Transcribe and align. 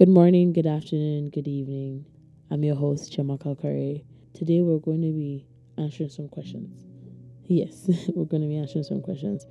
Good 0.00 0.08
morning, 0.08 0.54
good 0.54 0.66
afternoon, 0.66 1.28
good 1.28 1.46
evening. 1.46 2.06
I'm 2.50 2.64
your 2.64 2.74
host, 2.74 3.12
Chamaka 3.12 3.60
Kare. 3.60 4.00
Today 4.32 4.62
we're 4.62 4.78
going 4.78 5.02
to 5.02 5.12
be 5.12 5.44
answering 5.76 6.08
some 6.08 6.26
questions. 6.26 6.86
Yes, 7.44 7.84
we're 8.14 8.24
going 8.24 8.40
to 8.40 8.48
be 8.48 8.56
answering 8.56 8.84
some 8.84 9.02
questions. 9.02 9.44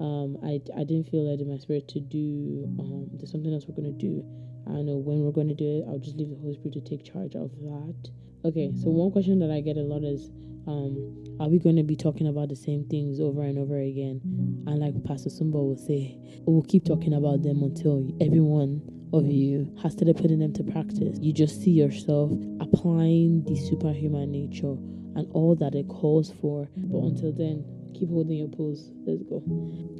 Um, 0.00 0.38
I, 0.42 0.62
I 0.74 0.84
didn't 0.84 1.10
feel 1.10 1.28
led 1.28 1.42
in 1.42 1.50
my 1.50 1.58
spirit 1.58 1.88
to 1.88 2.00
do, 2.00 2.64
um, 2.80 3.10
there's 3.18 3.30
something 3.30 3.52
else 3.52 3.66
we're 3.68 3.76
going 3.76 3.92
to 3.92 3.98
do. 4.00 4.24
I 4.66 4.70
don't 4.70 4.86
know 4.86 4.96
when 4.96 5.20
we're 5.20 5.30
going 5.30 5.48
to 5.48 5.54
do 5.54 5.84
it. 5.84 5.84
I'll 5.86 5.98
just 5.98 6.16
leave 6.16 6.30
the 6.30 6.36
Holy 6.36 6.54
Spirit 6.54 6.72
to 6.72 6.80
take 6.80 7.04
charge 7.04 7.34
of 7.34 7.50
that. 7.60 8.10
Okay, 8.46 8.72
so 8.80 8.88
one 8.88 9.12
question 9.12 9.40
that 9.40 9.50
I 9.50 9.60
get 9.60 9.76
a 9.76 9.84
lot 9.84 10.04
is, 10.04 10.30
um, 10.66 11.36
are 11.38 11.50
we 11.50 11.58
going 11.58 11.76
to 11.76 11.82
be 11.82 11.96
talking 11.96 12.28
about 12.28 12.48
the 12.48 12.56
same 12.56 12.88
things 12.88 13.20
over 13.20 13.42
and 13.42 13.58
over 13.58 13.76
again? 13.78 14.22
And 14.66 14.80
like 14.80 15.04
Pastor 15.04 15.28
Sumba 15.28 15.60
will 15.60 15.76
say, 15.76 16.16
we'll 16.46 16.64
keep 16.64 16.86
talking 16.86 17.12
about 17.12 17.42
them 17.42 17.62
until 17.62 18.08
everyone 18.22 19.01
of 19.12 19.26
you 19.26 19.74
has 19.82 19.92
started 19.92 20.16
putting 20.16 20.38
them 20.38 20.52
to 20.54 20.62
practice. 20.64 21.18
You 21.20 21.32
just 21.32 21.62
see 21.62 21.70
yourself 21.70 22.32
applying 22.60 23.44
the 23.44 23.56
superhuman 23.56 24.30
nature 24.32 24.76
and 25.14 25.28
all 25.32 25.54
that 25.56 25.74
it 25.74 25.88
calls 25.88 26.32
for. 26.40 26.68
But 26.76 26.98
until 26.98 27.32
then, 27.32 27.64
keep 27.94 28.08
holding 28.08 28.38
your 28.38 28.48
pose. 28.48 28.90
Let's 29.06 29.22
go. 29.22 29.42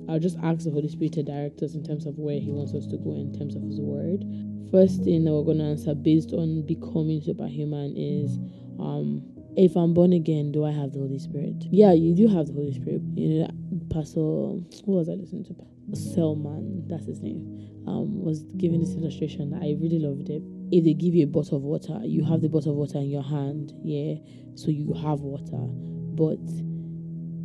I'll 0.09 0.19
just 0.19 0.39
ask 0.43 0.65
the 0.65 0.71
Holy 0.71 0.89
Spirit 0.89 1.13
to 1.15 1.23
direct 1.23 1.63
us 1.63 1.75
in 1.75 1.85
terms 1.85 2.07
of 2.07 2.19
where 2.19 2.41
He 2.41 2.51
wants 2.51 2.75
us 2.75 2.87
to 2.87 2.97
go 2.97 3.15
in 3.15 3.37
terms 3.39 3.55
of 3.55 3.63
His 3.63 3.81
Word. 3.81 4.25
First 4.71 5.05
thing 5.05 5.25
that 5.25 5.33
we're 5.33 5.45
going 5.45 5.59
to 5.59 5.65
answer 5.65 5.95
based 5.95 6.33
on 6.33 6.65
becoming 6.67 7.21
superhuman 7.21 7.95
is 7.97 8.39
um, 8.81 9.23
if 9.57 9.77
I'm 9.77 9.93
born 9.93 10.15
again, 10.15 10.51
do 10.51 10.65
I 10.65 10.73
have 10.73 10.93
the 10.93 11.01
Holy 11.01 11.19
Spirit? 11.19 11.69
Yeah, 11.71 11.93
you 11.93 12.15
do 12.15 12.27
have 12.29 12.47
the 12.47 12.55
Holy 12.55 12.73
Spirit. 12.73 13.03
You 13.15 13.45
know, 13.45 13.51
Pastor, 13.93 14.21
who 14.21 14.93
was 14.97 15.11
I 15.11 15.13
listening 15.13 15.45
to? 15.45 15.55
Selman, 15.95 16.89
that's 16.89 17.05
his 17.05 17.21
name, 17.21 17.69
um, 17.87 18.23
was 18.23 18.43
giving 18.57 18.81
this 18.81 18.95
illustration. 18.95 19.55
I 19.55 19.77
really 19.81 19.99
loved 19.99 20.29
it. 20.31 20.43
If 20.71 20.85
they 20.85 20.95
give 20.95 21.15
you 21.15 21.25
a 21.25 21.29
bottle 21.29 21.59
of 21.59 21.63
water, 21.63 22.01
you 22.05 22.25
have 22.25 22.41
the 22.41 22.49
bottle 22.49 22.73
of 22.73 22.79
water 22.79 22.99
in 22.99 23.11
your 23.11 23.23
hand, 23.23 23.73
yeah, 23.85 24.15
so 24.55 24.71
you 24.71 24.93
have 24.95 25.21
water. 25.21 25.67
But 26.15 26.41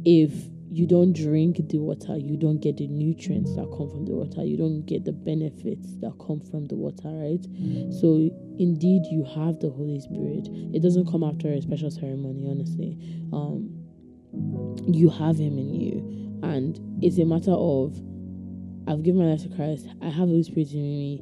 if 0.06 0.32
you 0.70 0.86
don't 0.86 1.14
drink 1.14 1.58
the 1.70 1.80
water, 1.80 2.18
you 2.18 2.38
don't 2.38 2.60
get 2.60 2.78
the 2.78 2.88
nutrients 2.88 3.56
that 3.56 3.66
come 3.76 3.90
from 3.90 4.06
the 4.06 4.14
water, 4.14 4.44
you 4.44 4.58
don't 4.58 4.86
get 4.86 5.06
the 5.06 5.14
benefits 5.14 5.96
that 6.02 6.14
come 6.26 6.42
from 6.42 6.68
the 6.68 6.76
water, 6.76 7.08
right? 7.10 7.44
So, 8.00 8.30
indeed, 8.60 9.04
you 9.10 9.24
have 9.24 9.60
the 9.60 9.70
Holy 9.70 10.00
Spirit. 10.00 10.48
It 10.74 10.82
doesn't 10.84 11.10
come 11.10 11.24
after 11.24 11.48
a 11.50 11.62
special 11.62 11.90
ceremony, 11.90 12.48
honestly. 12.50 12.98
Um, 13.34 13.70
you 14.88 15.10
have 15.10 15.38
Him 15.38 15.58
in 15.58 15.74
you, 15.74 16.40
and 16.44 16.80
it's 17.02 17.18
a 17.18 17.26
matter 17.26 17.52
of 17.52 17.96
I've 18.88 19.04
given 19.04 19.22
my 19.22 19.32
life 19.32 19.44
to 19.44 19.50
Christ, 19.50 19.88
I 20.02 20.06
have 20.06 20.28
the 20.28 20.40
Holy 20.40 20.44
Spirit 20.44 20.72
in 20.72 20.82
me, 20.82 21.20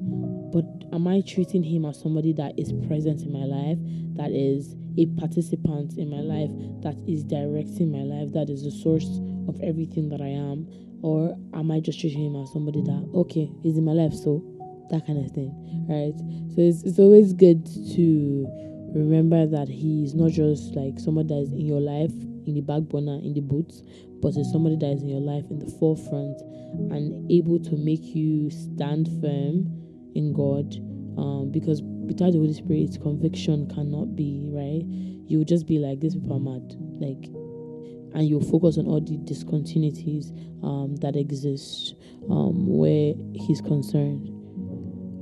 but 0.53 0.65
am 0.93 1.07
I 1.07 1.21
treating 1.21 1.63
Him 1.63 1.85
as 1.85 1.99
somebody 1.99 2.31
that 2.33 2.57
is 2.59 2.71
present 2.87 3.21
in 3.21 3.33
my 3.33 3.45
life, 3.45 3.79
that 4.17 4.31
is 4.31 4.75
a 4.97 5.07
participant 5.19 5.97
in 5.97 6.09
my 6.09 6.21
life, 6.21 6.51
that 6.83 6.95
is 7.09 7.23
directing 7.23 7.91
my 7.91 8.05
life, 8.05 8.31
that 8.33 8.49
is 8.49 8.63
the 8.63 8.71
source 8.71 9.19
of 9.47 9.59
everything 9.61 10.09
that 10.09 10.21
I 10.21 10.29
am? 10.29 10.67
Or 11.01 11.35
am 11.53 11.71
I 11.71 11.79
just 11.79 11.99
treating 11.99 12.25
him 12.25 12.41
as 12.41 12.53
somebody 12.53 12.81
that, 12.81 13.09
okay, 13.15 13.51
he's 13.63 13.77
in 13.77 13.83
my 13.85 13.93
life, 13.93 14.13
so 14.13 14.43
that 14.91 15.05
kind 15.05 15.23
of 15.25 15.31
thing, 15.31 15.51
right? 15.89 16.13
So 16.53 16.61
it's, 16.61 16.83
it's 16.83 16.99
always 16.99 17.33
good 17.33 17.65
to 17.95 18.47
remember 18.93 19.45
that 19.45 19.67
he's 19.67 20.13
not 20.13 20.31
just 20.31 20.75
like 20.75 20.99
somebody 20.99 21.29
that 21.29 21.41
is 21.41 21.51
in 21.51 21.65
your 21.65 21.81
life, 21.81 22.13
in 22.45 22.53
the 22.53 22.61
back 22.61 22.83
burner, 22.83 23.19
in 23.23 23.33
the 23.33 23.41
boots, 23.41 23.81
but 24.33 24.43
somebody 24.45 24.75
that 24.75 24.87
is 24.87 25.03
in 25.03 25.09
your 25.09 25.21
life 25.21 25.45
in 25.51 25.59
the 25.59 25.69
forefront 25.77 26.41
and 26.91 27.29
able 27.31 27.59
to 27.59 27.77
make 27.77 28.01
you 28.15 28.49
stand 28.49 29.05
firm 29.21 29.69
in 30.15 30.33
God. 30.33 30.73
Um, 31.15 31.51
because 31.51 31.83
without 31.83 32.31
the 32.31 32.39
Holy 32.39 32.53
Spirit, 32.53 32.97
conviction 33.03 33.69
cannot 33.69 34.15
be 34.15 34.49
right. 34.49 34.81
You 35.29 35.37
would 35.37 35.47
just 35.47 35.67
be 35.67 35.77
like, 35.77 35.99
these 35.99 36.15
people 36.15 36.37
are 36.37 36.39
mad. 36.39 36.73
Like 36.99 37.29
and 38.15 38.27
you 38.27 38.41
focus 38.41 38.79
on 38.79 38.87
all 38.87 38.99
the 38.99 39.17
discontinuities 39.19 40.31
um, 40.63 40.95
that 40.97 41.15
exist 41.15 41.93
um, 42.27 42.65
where 42.65 43.13
he's 43.35 43.61
concerned. 43.61 44.31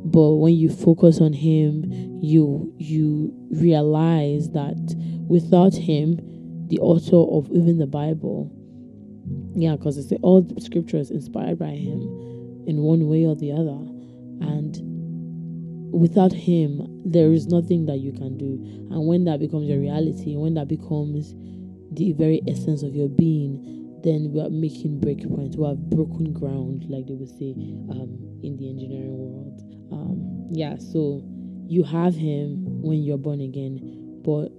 But 0.06 0.36
when 0.36 0.54
you 0.54 0.70
focus 0.70 1.20
on 1.20 1.34
him, 1.34 2.20
you 2.22 2.74
you 2.78 3.34
realize 3.52 4.50
that 4.52 4.96
without 5.28 5.74
him, 5.74 6.20
the 6.68 6.80
author 6.80 7.18
of 7.18 7.50
even 7.52 7.80
the 7.80 7.88
Bible, 7.88 8.52
yeah, 9.56 9.76
because 9.76 9.98
it's 9.98 10.12
all 10.22 10.42
the 10.42 10.62
scripture 10.62 10.98
is 10.98 11.12
inspired 11.12 11.60
by 11.60 11.72
him 11.72 12.02
in 12.68 12.78
one 12.78 13.08
way 13.08 13.26
or 13.26 13.36
the 13.36 13.52
other, 13.52 13.80
and 14.42 14.80
without 15.94 16.34
him, 16.34 16.88
there 17.06 17.32
is 17.32 17.48
nothing 17.48 17.86
that 17.86 18.00
you 18.00 18.12
can 18.12 18.38
do. 18.38 18.58
And 18.92 19.08
when 19.08 19.26
that 19.26 19.40
becomes 19.40 19.70
your 19.70 19.80
reality, 19.80 20.36
when 20.36 20.56
that 20.56 20.68
becomes 20.68 21.36
the 21.92 22.14
very 22.14 22.42
essence 22.48 22.82
of 22.82 22.96
your 22.96 23.10
being, 23.10 24.02
then 24.04 24.32
we 24.34 24.42
are 24.42 24.50
making 24.50 25.00
breakpoints. 25.00 25.56
We 25.56 25.68
have 25.68 25.90
broken 25.90 26.34
ground, 26.34 26.86
like 26.90 27.08
they 27.08 27.14
would 27.14 27.30
say 27.30 27.54
um, 27.90 28.18
in 28.44 28.58
the 28.58 28.70
engineering 28.70 29.18
world. 29.18 29.62
Um, 29.92 30.48
yeah, 30.52 30.78
so 30.78 31.22
you 31.68 31.84
have 31.84 32.16
him 32.16 32.82
when 32.82 33.04
you're 33.04 33.18
born 33.18 33.42
again, 33.42 34.22
but 34.26 34.50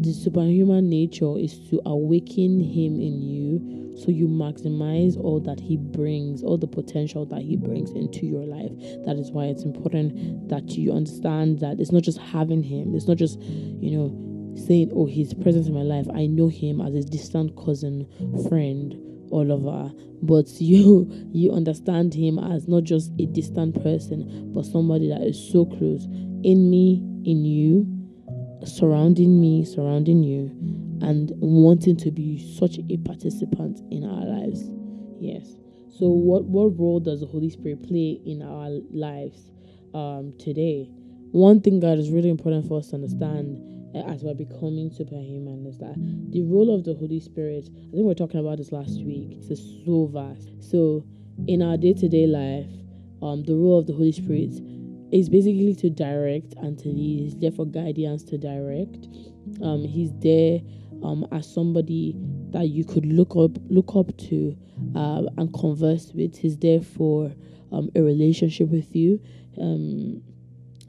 the 0.00 0.12
superhuman 0.12 0.88
nature 0.88 1.38
is 1.38 1.58
to 1.70 1.80
awaken 1.86 2.60
him 2.60 3.00
in 3.00 3.20
you 3.22 3.94
so 3.96 4.10
you 4.10 4.28
maximize 4.28 5.18
all 5.18 5.40
that 5.40 5.58
he 5.58 5.76
brings 5.76 6.42
all 6.44 6.56
the 6.56 6.66
potential 6.66 7.26
that 7.26 7.42
he 7.42 7.56
brings 7.56 7.90
into 7.92 8.26
your 8.26 8.44
life 8.44 8.70
that 9.04 9.16
is 9.16 9.32
why 9.32 9.44
it's 9.44 9.64
important 9.64 10.48
that 10.48 10.68
you 10.70 10.92
understand 10.92 11.58
that 11.58 11.80
it's 11.80 11.90
not 11.90 12.02
just 12.02 12.18
having 12.18 12.62
him 12.62 12.94
it's 12.94 13.08
not 13.08 13.16
just 13.16 13.40
you 13.40 13.96
know 13.96 14.28
saying, 14.58 14.90
Oh, 14.94 15.06
he's 15.06 15.34
present 15.34 15.66
in 15.66 15.74
my 15.74 15.82
life. 15.82 16.06
I 16.14 16.26
know 16.26 16.48
him 16.48 16.80
as 16.80 16.94
a 16.94 17.02
distant 17.02 17.56
cousin, 17.56 18.06
friend, 18.48 18.94
all 19.30 19.50
Oliver. 19.52 19.92
But 20.22 20.48
you 20.60 21.08
you 21.32 21.52
understand 21.52 22.14
him 22.14 22.38
as 22.38 22.68
not 22.68 22.84
just 22.84 23.12
a 23.18 23.26
distant 23.26 23.82
person, 23.82 24.52
but 24.54 24.64
somebody 24.64 25.08
that 25.08 25.22
is 25.22 25.50
so 25.52 25.64
close 25.64 26.04
in 26.42 26.70
me, 26.70 27.02
in 27.24 27.44
you, 27.44 27.86
surrounding 28.64 29.40
me, 29.40 29.64
surrounding 29.64 30.22
you, 30.22 30.46
and 31.06 31.32
wanting 31.36 31.96
to 31.96 32.10
be 32.10 32.38
such 32.58 32.78
a 32.90 32.96
participant 32.98 33.80
in 33.90 34.04
our 34.04 34.24
lives. 34.24 34.70
Yes. 35.20 35.56
So 35.90 36.08
what 36.08 36.44
what 36.44 36.78
role 36.78 37.00
does 37.00 37.20
the 37.20 37.26
Holy 37.26 37.50
Spirit 37.50 37.82
play 37.82 38.20
in 38.24 38.42
our 38.42 38.70
lives 38.92 39.50
um 39.94 40.32
today? 40.38 40.88
One 41.32 41.60
thing 41.60 41.80
that 41.80 41.98
is 41.98 42.10
really 42.10 42.30
important 42.30 42.66
for 42.68 42.78
us 42.78 42.88
to 42.90 42.96
understand 42.96 43.68
as 43.94 44.22
we're 44.22 44.34
becoming 44.34 44.90
superhuman 44.92 45.66
is 45.66 45.78
that 45.78 45.94
the 46.30 46.42
role 46.42 46.74
of 46.74 46.84
the 46.84 46.94
Holy 46.94 47.20
Spirit, 47.20 47.68
I 47.68 47.90
think 47.90 48.04
we 48.04 48.10
are 48.10 48.14
talking 48.14 48.40
about 48.40 48.58
this 48.58 48.70
last 48.72 49.02
week, 49.02 49.38
it's 49.48 49.60
so 49.84 50.06
vast. 50.12 50.50
So 50.60 51.04
in 51.46 51.62
our 51.62 51.76
day 51.76 51.94
to 51.94 52.08
day 52.08 52.26
life, 52.26 52.66
um, 53.22 53.42
the 53.44 53.54
role 53.54 53.78
of 53.78 53.86
the 53.86 53.92
Holy 53.94 54.12
Spirit 54.12 54.54
is 55.12 55.28
basically 55.28 55.74
to 55.74 55.90
direct 55.90 56.54
and 56.58 56.78
to 56.78 56.88
lead. 56.88 57.20
He's 57.20 57.36
there 57.36 57.52
for 57.52 57.66
guidance 57.66 58.22
to 58.24 58.38
direct. 58.38 59.06
Um, 59.62 59.84
he's 59.84 60.10
there 60.18 60.60
um, 61.02 61.26
as 61.32 61.52
somebody 61.52 62.14
that 62.50 62.68
you 62.68 62.84
could 62.84 63.06
look 63.06 63.36
up 63.36 63.58
look 63.70 63.94
up 63.96 64.16
to 64.28 64.56
uh, 64.94 65.22
and 65.36 65.52
converse 65.52 66.12
with. 66.14 66.36
He's 66.36 66.56
there 66.56 66.80
for 66.80 67.32
um, 67.72 67.90
a 67.94 68.02
relationship 68.02 68.68
with 68.68 68.94
you. 68.94 69.20
Um, 69.60 70.22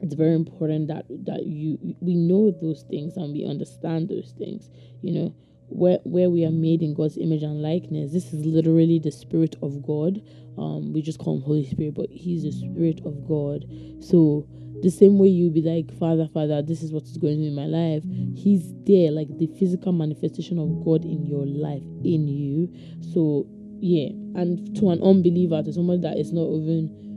it's 0.00 0.14
very 0.14 0.34
important 0.34 0.88
that 0.88 1.04
that 1.26 1.46
you 1.46 1.78
we 2.00 2.14
know 2.14 2.50
those 2.50 2.84
things 2.88 3.16
and 3.16 3.32
we 3.32 3.44
understand 3.44 4.08
those 4.08 4.32
things 4.38 4.70
you 5.02 5.12
know 5.12 5.34
where 5.70 5.98
where 6.04 6.30
we 6.30 6.44
are 6.44 6.50
made 6.50 6.82
in 6.82 6.94
God's 6.94 7.16
image 7.16 7.42
and 7.42 7.62
likeness. 7.62 8.12
This 8.12 8.32
is 8.32 8.44
literally 8.44 8.98
the 8.98 9.10
spirit 9.10 9.56
of 9.62 9.82
God. 9.86 10.22
Um 10.58 10.92
we 10.92 11.02
just 11.02 11.18
call 11.18 11.36
him 11.36 11.42
Holy 11.42 11.66
Spirit 11.66 11.94
but 11.94 12.10
he's 12.10 12.42
the 12.42 12.52
spirit 12.52 13.00
of 13.04 13.26
God. 13.26 13.64
So 14.00 14.46
the 14.82 14.90
same 14.90 15.18
way 15.18 15.28
you 15.28 15.50
be 15.50 15.62
like 15.62 15.96
father 15.98 16.28
father 16.32 16.62
this 16.62 16.82
is 16.82 16.92
what 16.92 17.04
is 17.04 17.16
going 17.16 17.40
on 17.40 17.46
in 17.46 17.54
my 17.54 17.66
life. 17.66 18.04
He's 18.36 18.72
there 18.86 19.10
like 19.10 19.28
the 19.38 19.46
physical 19.58 19.92
manifestation 19.92 20.58
of 20.58 20.84
God 20.84 21.04
in 21.04 21.26
your 21.26 21.46
life 21.46 21.82
in 22.04 22.28
you. 22.28 22.72
So 23.12 23.46
yeah. 23.80 24.08
And 24.34 24.76
to 24.76 24.90
an 24.90 25.02
unbeliever 25.02 25.62
to 25.62 25.72
someone 25.72 26.00
that 26.02 26.18
is 26.18 26.32
not 26.32 26.46
even 26.46 27.09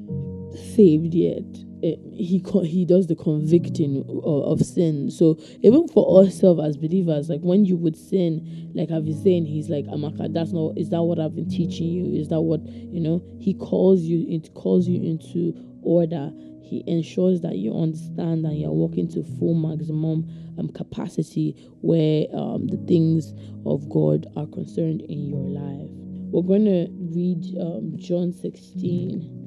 saved 0.55 1.13
yet 1.13 1.45
Eh, 1.83 1.95
he 2.13 2.41
he 2.63 2.85
does 2.85 3.07
the 3.07 3.15
convicting 3.15 4.05
of, 4.23 4.61
of, 4.61 4.65
sin. 4.65 5.11
So 5.11 5.37
even 5.61 5.89
for 5.89 6.17
ourselves 6.17 6.61
as 6.63 6.77
believers, 6.77 7.27
like 7.27 7.41
when 7.41 7.65
you 7.65 7.75
would 7.75 7.97
sin, 7.97 8.71
like 8.73 8.89
I've 8.89 9.03
been 9.03 9.21
saying, 9.21 9.45
he's 9.45 9.69
like 9.69 9.85
Amaka. 9.87 10.33
That's 10.33 10.53
not. 10.53 10.77
Is 10.77 10.89
that 10.91 11.03
what 11.03 11.19
I've 11.19 11.35
been 11.35 11.49
teaching 11.49 11.87
you? 11.87 12.17
Is 12.17 12.29
that 12.29 12.39
what 12.39 12.65
you 12.65 13.01
know? 13.01 13.21
He 13.37 13.53
calls 13.53 13.99
you. 14.01 14.25
It 14.29 14.53
calls 14.53 14.87
you 14.87 15.03
into 15.03 15.53
order. 15.81 16.31
He 16.61 16.85
ensures 16.87 17.41
that 17.41 17.57
you 17.57 17.77
understand 17.77 18.45
and 18.45 18.57
you're 18.57 18.71
walking 18.71 19.09
to 19.09 19.23
full 19.37 19.53
maximum 19.53 20.25
um, 20.57 20.69
capacity 20.69 21.57
where 21.81 22.27
um, 22.33 22.67
the 22.67 22.77
things 22.87 23.33
of 23.65 23.89
God 23.89 24.25
are 24.37 24.47
concerned 24.47 25.01
in 25.01 25.27
your 25.27 25.49
life. 25.49 25.89
We're 26.31 26.47
going 26.47 26.65
to 26.65 26.87
read 27.13 27.43
um, 27.59 27.97
John 27.97 28.31
16 28.31 29.42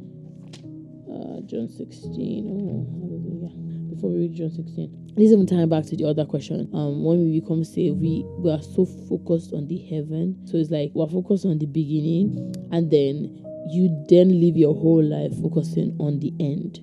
uh, 1.17 1.41
John 1.47 1.69
16. 1.69 2.45
Oh, 2.47 2.85
hallelujah. 3.01 3.53
before 3.95 4.11
we 4.11 4.19
read 4.19 4.35
John 4.35 4.51
16. 4.51 5.15
This 5.17 5.33
even 5.33 5.47
tying 5.47 5.69
back 5.69 5.87
to 5.87 5.97
the 5.97 6.05
other 6.05 6.27
question. 6.27 6.69
Um, 6.75 7.03
when 7.03 7.25
we 7.25 7.41
become 7.41 7.65
saved, 7.65 7.99
we, 7.99 8.25
we 8.39 8.51
are 8.51 8.63
so 8.63 8.85
focused 9.09 9.53
on 9.55 9.67
the 9.69 9.79
heaven. 9.79 10.37
So 10.47 10.59
it's 10.59 10.71
like 10.71 10.93
we're 10.95 11.09
focused 11.09 11.47
on 11.47 11.59
the 11.59 11.67
beginning 11.67 12.55
and 12.71 12.91
then 12.91 13.43
you 13.71 14.05
then 14.09 14.41
live 14.41 14.57
your 14.57 14.75
whole 14.75 15.03
life 15.03 15.33
focusing 15.41 15.97
on 15.99 16.21
the 16.21 16.33
end. 16.39 16.81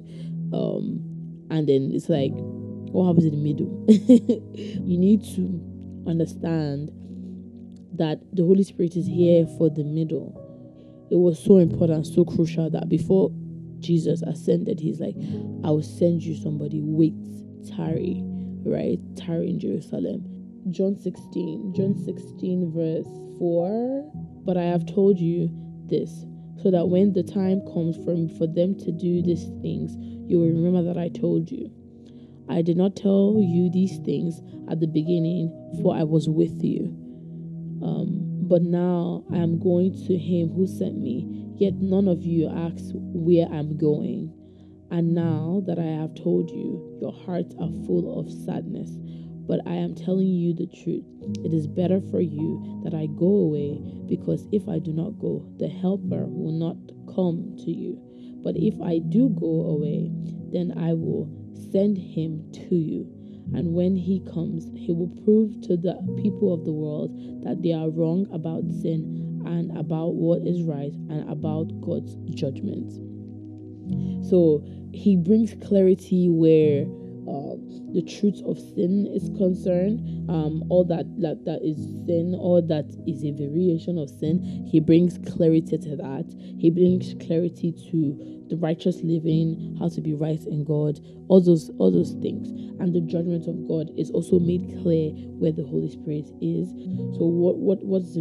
Um, 0.53 1.47
and 1.51 1.69
then 1.69 1.91
it's 1.93 2.09
like 2.09 2.31
what 2.33 3.07
happens 3.07 3.25
in 3.25 3.31
the 3.31 3.37
middle? 3.37 3.85
you 3.87 4.97
need 4.97 5.23
to 5.35 6.09
understand 6.09 6.89
that 7.95 8.19
the 8.33 8.43
Holy 8.43 8.63
Spirit 8.63 8.95
is 8.95 9.05
here 9.05 9.45
for 9.57 9.69
the 9.69 9.83
middle. 9.83 10.39
It 11.11 11.17
was 11.17 11.43
so 11.43 11.57
important, 11.57 12.07
so 12.07 12.25
crucial 12.25 12.69
that 12.71 12.89
before 12.89 13.31
Jesus 13.83 14.21
ascended, 14.23 14.79
he's 14.79 14.99
like, 14.99 15.15
I 15.63 15.69
will 15.69 15.83
send 15.83 16.23
you 16.23 16.35
somebody, 16.35 16.81
wait, 16.81 17.13
tarry, 17.75 18.21
right? 18.65 18.99
Tarry 19.15 19.49
in 19.49 19.59
Jerusalem. 19.59 20.25
John 20.71 20.95
16, 20.95 21.73
John 21.75 21.95
16, 22.05 22.71
verse 22.73 23.07
4. 23.37 24.11
But 24.45 24.57
I 24.57 24.63
have 24.63 24.85
told 24.85 25.19
you 25.19 25.49
this, 25.89 26.25
so 26.63 26.71
that 26.71 26.87
when 26.87 27.13
the 27.13 27.23
time 27.23 27.61
comes 27.73 27.97
for, 27.97 28.15
for 28.37 28.47
them 28.47 28.77
to 28.79 28.91
do 28.91 29.21
these 29.21 29.45
things, 29.61 29.95
you 30.27 30.39
will 30.39 30.47
remember 30.47 30.81
that 30.83 30.97
I 30.97 31.09
told 31.09 31.51
you. 31.51 31.69
I 32.49 32.61
did 32.61 32.77
not 32.77 32.95
tell 32.95 33.37
you 33.39 33.69
these 33.71 33.97
things 33.99 34.41
at 34.69 34.79
the 34.79 34.87
beginning, 34.87 35.51
for 35.81 35.95
I 35.95 36.03
was 36.03 36.29
with 36.29 36.63
you. 36.63 36.87
Um, 37.83 38.47
but 38.47 38.61
now 38.61 39.23
I 39.31 39.37
am 39.37 39.59
going 39.59 39.93
to 40.07 40.17
him 40.17 40.49
who 40.49 40.67
sent 40.67 40.97
me, 40.97 41.42
yet 41.55 41.75
none 41.75 42.07
of 42.07 42.23
you 42.23 42.49
asks 42.49 42.91
where 42.93 43.47
I'm 43.47 43.77
going. 43.77 44.33
And 44.91 45.15
now 45.15 45.63
that 45.65 45.79
I 45.79 46.01
have 46.01 46.13
told 46.15 46.51
you, 46.51 46.97
your 47.01 47.13
hearts 47.25 47.55
are 47.59 47.71
full 47.87 48.19
of 48.19 48.31
sadness. 48.31 48.91
But 49.47 49.59
I 49.67 49.73
am 49.73 49.95
telling 49.95 50.27
you 50.27 50.53
the 50.53 50.67
truth. 50.67 51.03
It 51.43 51.53
is 51.53 51.67
better 51.67 51.99
for 52.11 52.21
you 52.21 52.81
that 52.83 52.93
I 52.93 53.07
go 53.07 53.25
away, 53.25 53.81
because 54.07 54.47
if 54.51 54.69
I 54.69 54.79
do 54.79 54.93
not 54.93 55.19
go, 55.19 55.45
the 55.57 55.67
Helper 55.67 56.25
will 56.25 56.53
not 56.53 56.77
come 57.13 57.55
to 57.65 57.71
you. 57.71 57.99
But 58.43 58.55
if 58.55 58.79
I 58.81 58.99
do 58.99 59.29
go 59.29 59.75
away, 59.75 60.11
then 60.51 60.73
I 60.77 60.93
will 60.93 61.27
send 61.71 61.97
him 61.97 62.49
to 62.69 62.75
you. 62.75 63.09
And 63.53 63.73
when 63.73 63.95
he 63.95 64.21
comes, 64.31 64.69
he 64.75 64.93
will 64.93 65.11
prove 65.25 65.61
to 65.67 65.75
the 65.75 65.95
people 66.21 66.53
of 66.53 66.63
the 66.65 66.71
world 66.71 67.11
that 67.43 67.61
they 67.61 67.73
are 67.73 67.89
wrong 67.89 68.27
about 68.31 68.63
sin 68.81 69.32
and 69.45 69.75
about 69.77 70.15
what 70.15 70.41
is 70.45 70.63
right 70.63 70.93
and 71.09 71.29
about 71.29 71.69
God's 71.81 72.15
judgment. 72.33 72.91
So 74.29 74.63
he 74.93 75.15
brings 75.15 75.55
clarity 75.65 76.29
where 76.29 76.85
uh, 77.27 77.55
the 77.93 78.03
truth 78.03 78.41
of 78.45 78.57
sin 78.59 79.07
is 79.13 79.29
concerned, 79.37 80.29
um, 80.29 80.63
all 80.69 80.83
that, 80.85 81.05
that 81.19 81.45
that 81.45 81.61
is 81.63 81.77
sin, 82.05 82.35
all 82.37 82.61
that 82.61 82.85
is 83.07 83.23
a 83.23 83.31
variation 83.31 83.97
of 83.97 84.09
sin, 84.09 84.67
he 84.69 84.79
brings 84.79 85.17
clarity 85.31 85.77
to 85.77 85.95
that. 85.95 86.25
He 86.59 86.69
brings 86.69 87.15
clarity 87.25 87.71
to 87.91 88.45
the 88.49 88.57
righteous 88.57 89.01
living, 89.03 89.77
how 89.79 89.89
to 89.89 90.01
be 90.01 90.13
right 90.13 90.39
in 90.47 90.63
God, 90.63 90.99
all 91.29 91.41
those 91.41 91.71
all 91.79 91.91
those 91.91 92.13
things. 92.21 92.49
And 92.79 92.93
the 92.93 93.01
judgment 93.01 93.47
of 93.47 93.67
God 93.67 93.91
is 93.97 94.09
also 94.11 94.39
made 94.39 94.67
clear 94.81 95.11
where 95.39 95.51
the 95.51 95.63
Holy 95.63 95.89
Spirit 95.89 96.25
is. 96.41 96.69
So 97.17 97.25
what 97.25 97.57
what 97.57 97.83
what's 97.83 98.15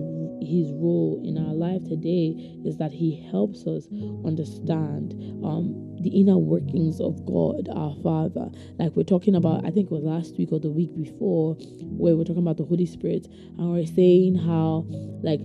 his 0.44 0.72
role 0.72 1.20
in 1.24 1.38
our 1.38 1.54
life 1.54 1.82
today 1.84 2.36
is 2.64 2.76
that 2.78 2.92
he 2.92 3.26
helps 3.30 3.66
us 3.66 3.88
understand 4.24 5.14
um 5.44 5.92
the 6.02 6.10
inner 6.10 6.36
workings 6.36 7.00
of 7.00 7.24
God, 7.26 7.68
our 7.74 7.94
Father. 8.02 8.50
Like 8.78 8.94
we're 8.96 9.04
talking 9.04 9.34
about, 9.34 9.64
I 9.64 9.70
think 9.70 9.86
it 9.86 9.92
was 9.92 10.02
last 10.02 10.36
week 10.36 10.50
or 10.52 10.58
the 10.58 10.70
week 10.70 10.94
before, 10.96 11.54
where 11.80 12.16
we're 12.16 12.24
talking 12.24 12.42
about 12.42 12.56
the 12.56 12.64
Holy 12.64 12.86
Spirit, 12.86 13.28
and 13.58 13.72
we're 13.72 13.86
saying 13.86 14.34
how, 14.34 14.84
like, 15.22 15.40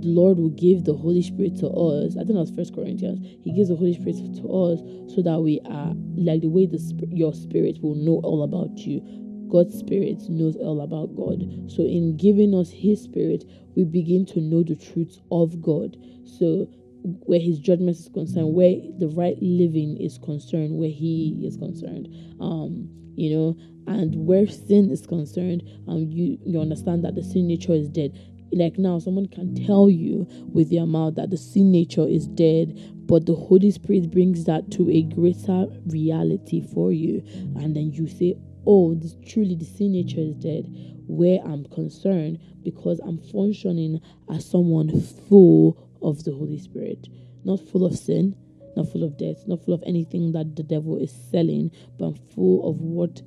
the 0.00 0.08
Lord 0.08 0.38
will 0.38 0.50
give 0.50 0.84
the 0.84 0.94
Holy 0.94 1.22
Spirit 1.22 1.56
to 1.58 1.68
us. 1.68 2.14
I 2.16 2.24
think 2.24 2.34
that 2.34 2.46
was 2.46 2.50
First 2.50 2.74
Corinthians. 2.74 3.20
He 3.42 3.52
gives 3.52 3.68
the 3.68 3.76
Holy 3.76 3.94
Spirit 3.94 4.16
to 4.36 4.48
us 4.48 4.80
so 5.14 5.22
that 5.22 5.40
we 5.40 5.60
are 5.66 5.92
like 6.16 6.42
the 6.42 6.48
way 6.48 6.66
the 6.66 6.78
your 7.10 7.32
spirit 7.34 7.78
will 7.82 7.94
know 7.94 8.20
all 8.24 8.42
about 8.42 8.78
you. 8.78 9.00
God's 9.48 9.78
spirit 9.78 10.28
knows 10.28 10.56
all 10.56 10.82
about 10.82 11.16
God. 11.16 11.70
So 11.70 11.82
in 11.82 12.16
giving 12.16 12.54
us 12.54 12.70
His 12.70 13.02
spirit, 13.02 13.44
we 13.76 13.84
begin 13.84 14.26
to 14.26 14.40
know 14.40 14.62
the 14.62 14.76
truths 14.76 15.20
of 15.30 15.62
God. 15.62 15.96
So 16.24 16.68
where 17.02 17.40
his 17.40 17.58
judgment 17.58 17.96
is 17.96 18.08
concerned, 18.12 18.54
where 18.54 18.76
the 18.98 19.08
right 19.08 19.36
living 19.40 19.96
is 19.98 20.18
concerned, 20.18 20.76
where 20.76 20.90
he 20.90 21.40
is 21.44 21.56
concerned. 21.56 22.08
Um, 22.40 22.88
you 23.16 23.34
know, 23.34 23.56
and 23.86 24.26
where 24.26 24.46
sin 24.46 24.90
is 24.90 25.06
concerned, 25.06 25.62
um, 25.88 26.06
you 26.10 26.38
you 26.44 26.60
understand 26.60 27.04
that 27.04 27.14
the 27.14 27.22
sin 27.22 27.48
nature 27.48 27.72
is 27.72 27.88
dead. 27.88 28.12
Like 28.52 28.78
now, 28.78 28.98
someone 28.98 29.26
can 29.26 29.54
tell 29.54 29.90
you 29.90 30.26
with 30.52 30.70
their 30.70 30.86
mouth 30.86 31.16
that 31.16 31.30
the 31.30 31.36
sin 31.36 31.70
nature 31.70 32.06
is 32.06 32.26
dead, 32.26 32.78
but 33.06 33.26
the 33.26 33.34
Holy 33.34 33.70
Spirit 33.70 34.10
brings 34.10 34.44
that 34.44 34.70
to 34.72 34.90
a 34.90 35.02
greater 35.02 35.66
reality 35.86 36.62
for 36.72 36.92
you, 36.92 37.22
and 37.56 37.76
then 37.76 37.92
you 37.92 38.06
say, 38.06 38.36
"Oh, 38.66 38.94
this 38.94 39.16
truly 39.24 39.54
the 39.54 39.64
sin 39.64 39.92
nature 39.92 40.20
is 40.20 40.34
dead." 40.36 40.70
Where 41.06 41.40
I'm 41.44 41.64
concerned 41.64 42.38
because 42.62 43.00
I'm 43.00 43.18
functioning 43.18 44.00
as 44.28 44.44
someone 44.44 45.00
full 45.00 45.76
of 46.02 46.24
the 46.24 46.34
Holy 46.34 46.58
Spirit, 46.58 47.08
not 47.44 47.60
full 47.60 47.84
of 47.84 47.96
sin, 47.96 48.34
not 48.76 48.88
full 48.88 49.04
of 49.04 49.16
death, 49.16 49.46
not 49.46 49.64
full 49.64 49.74
of 49.74 49.82
anything 49.86 50.32
that 50.32 50.54
the 50.54 50.62
devil 50.62 50.96
is 50.96 51.10
selling, 51.10 51.70
but 51.98 52.06
I'm 52.06 52.14
full 52.14 52.68
of 52.68 52.80
what 52.80 53.22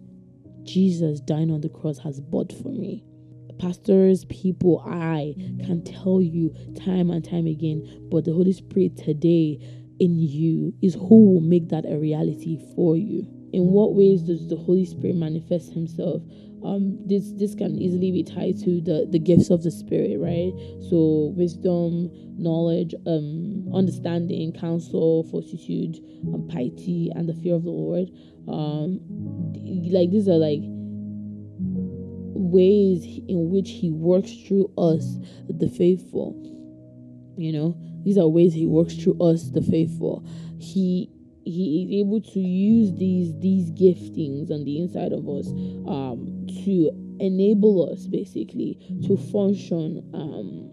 Jesus 0.64 1.20
dying 1.20 1.50
on 1.52 1.62
the 1.62 1.70
cross 1.70 1.98
has 2.00 2.20
bought 2.20 2.54
for 2.54 2.70
me. 2.70 3.04
Pastors, 3.62 4.26
people, 4.26 4.84
I 4.88 5.36
can 5.64 5.84
tell 5.84 6.22
you 6.22 6.54
time 6.84 7.12
and 7.12 7.24
time 7.24 7.46
again, 7.46 8.08
but 8.12 8.26
the 8.26 8.34
Holy 8.34 8.54
Spirit 8.54 8.98
today 8.98 9.60
in 10.00 10.18
you 10.18 10.74
is 10.82 10.96
who 10.96 11.34
will 11.34 11.42
make 11.42 11.70
that 11.70 11.86
a 11.86 11.98
reality 11.98 12.58
for 12.76 12.98
you. 12.98 13.28
In 13.54 13.66
what 13.68 13.94
ways 13.94 14.24
does 14.24 14.48
the 14.48 14.56
Holy 14.56 14.86
Spirit 14.86 15.16
manifest 15.16 15.74
Himself? 15.74 16.24
um 16.64 16.98
this 17.08 17.32
this 17.34 17.56
can 17.56 17.76
easily 17.80 18.12
be 18.12 18.24
tied 18.24 18.58
to 18.58 18.82
the 18.82 19.08
the 19.10 19.20
gifts 19.20 19.50
of 19.50 19.64
the 19.64 19.72
spirit 19.72 20.20
right 20.20 20.54
so 20.90 21.34
wisdom 21.36 22.10
knowledge 22.38 22.94
um 23.08 23.68
understanding 23.74 24.54
counsel 24.54 25.24
fortitude 25.32 25.98
um, 26.34 26.48
piety 26.48 27.12
and 27.16 27.28
the 27.28 27.34
fear 27.34 27.56
of 27.56 27.64
the 27.64 27.70
lord 27.70 28.10
um 28.48 29.00
like 29.92 30.12
these 30.12 30.28
are 30.28 30.38
like 30.38 30.62
ways 32.52 33.06
in 33.28 33.50
which 33.50 33.70
he 33.70 33.90
works 33.90 34.32
through 34.46 34.72
us 34.78 35.18
the 35.50 35.70
faithful. 35.70 36.36
You 37.38 37.54
know 37.54 37.78
these 38.04 38.18
are 38.18 38.28
ways 38.28 38.54
he 38.54 38.66
works 38.66 38.96
through 38.96 39.18
us 39.22 39.50
the 39.50 39.62
faithful. 39.62 40.26
He 40.60 41.10
he 41.44 41.84
is 41.84 42.06
able 42.06 42.22
to 42.22 42.40
use 42.40 42.94
these 42.94 43.34
these 43.40 43.72
giftings 43.72 44.52
on 44.52 44.64
the 44.64 44.80
inside 44.80 45.12
of 45.12 45.28
us 45.28 45.48
um, 45.88 46.46
to 46.64 46.92
enable 47.20 47.92
us 47.92 48.08
basically 48.08 48.78
to 49.08 49.18
function 49.18 50.04
um, 50.14 50.70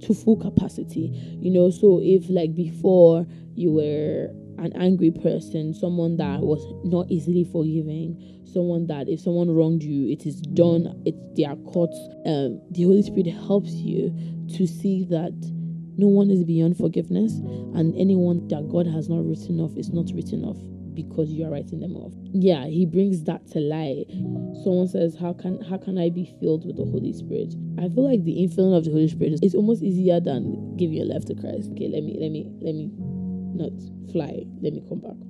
to 0.00 0.14
full 0.14 0.36
capacity. 0.36 1.10
You 1.40 1.50
know 1.50 1.70
so 1.70 2.00
if 2.02 2.28
like 2.28 2.54
before 2.54 3.26
you 3.54 3.72
were 3.72 4.30
an 4.60 4.72
angry 4.76 5.10
person 5.10 5.74
someone 5.74 6.16
that 6.16 6.40
was 6.40 6.64
not 6.84 7.06
easily 7.10 7.44
forgiving 7.44 8.16
someone 8.44 8.86
that 8.86 9.08
if 9.08 9.20
someone 9.20 9.50
wronged 9.50 9.82
you 9.82 10.10
it 10.10 10.26
is 10.26 10.40
done 10.40 11.00
it's 11.06 11.18
their 11.36 11.56
courts 11.70 11.96
um, 12.26 12.60
the 12.70 12.82
holy 12.84 13.02
spirit 13.02 13.26
helps 13.46 13.70
you 13.70 14.10
to 14.48 14.66
see 14.66 15.04
that 15.04 15.32
no 16.00 16.08
one 16.08 16.30
is 16.30 16.44
beyond 16.44 16.78
forgiveness, 16.78 17.32
and 17.74 17.94
anyone 17.94 18.48
that 18.48 18.68
God 18.70 18.86
has 18.86 19.10
not 19.10 19.22
written 19.26 19.60
off 19.60 19.76
is 19.76 19.90
not 19.90 20.10
written 20.14 20.44
off 20.44 20.56
because 20.94 21.28
you 21.28 21.44
are 21.44 21.50
writing 21.50 21.80
them 21.80 21.94
off. 21.94 22.14
Yeah, 22.32 22.64
he 22.64 22.86
brings 22.86 23.22
that 23.24 23.46
to 23.48 23.58
light. 23.60 24.06
Someone 24.64 24.88
says, 24.88 25.14
How 25.14 25.34
can 25.34 25.60
how 25.60 25.76
can 25.76 25.98
I 25.98 26.08
be 26.08 26.32
filled 26.40 26.64
with 26.64 26.76
the 26.76 26.84
Holy 26.84 27.12
Spirit? 27.12 27.54
I 27.76 27.92
feel 27.92 28.08
like 28.08 28.24
the 28.24 28.36
infilling 28.40 28.76
of 28.76 28.84
the 28.84 28.92
Holy 28.92 29.08
Spirit 29.08 29.40
is 29.42 29.54
almost 29.54 29.82
easier 29.82 30.20
than 30.20 30.74
giving 30.78 30.96
your 30.96 31.06
life 31.06 31.26
to 31.26 31.34
Christ. 31.34 31.68
Okay, 31.72 31.88
let 31.92 32.02
me 32.02 32.16
let 32.18 32.32
me 32.32 32.48
let 32.62 32.74
me 32.74 32.88
not 33.60 33.76
fly. 34.12 34.42
Let 34.64 34.72
me 34.72 34.82
come 34.88 35.00
back. 35.04 35.20